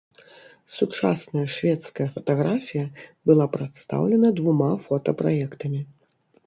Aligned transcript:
Сучасная 0.75 1.43
шведская 1.55 2.07
фатаграфія 2.15 2.85
была 3.31 3.45
прадстаўлена 3.59 4.27
двума 4.43 4.73
фота-праектамі. 4.89 5.81